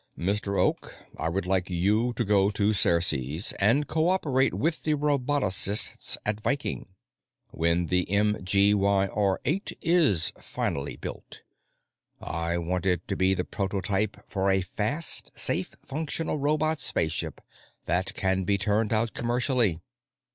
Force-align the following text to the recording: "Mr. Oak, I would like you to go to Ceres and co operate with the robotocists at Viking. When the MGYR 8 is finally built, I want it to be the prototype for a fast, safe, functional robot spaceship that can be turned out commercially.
"Mr. 0.17 0.57
Oak, 0.57 0.97
I 1.15 1.29
would 1.29 1.45
like 1.45 1.69
you 1.69 2.11
to 2.13 2.25
go 2.25 2.49
to 2.49 2.73
Ceres 2.73 3.53
and 3.59 3.85
co 3.87 4.09
operate 4.09 4.51
with 4.55 4.81
the 4.81 4.95
robotocists 4.95 6.17
at 6.25 6.41
Viking. 6.41 6.87
When 7.51 7.85
the 7.85 8.07
MGYR 8.07 9.37
8 9.45 9.77
is 9.79 10.33
finally 10.39 10.95
built, 10.97 11.43
I 12.19 12.57
want 12.57 12.87
it 12.87 13.07
to 13.09 13.15
be 13.15 13.35
the 13.35 13.45
prototype 13.45 14.27
for 14.27 14.49
a 14.49 14.61
fast, 14.61 15.31
safe, 15.35 15.75
functional 15.85 16.39
robot 16.39 16.79
spaceship 16.79 17.39
that 17.85 18.15
can 18.15 18.43
be 18.43 18.57
turned 18.57 18.91
out 18.91 19.13
commercially. 19.13 19.81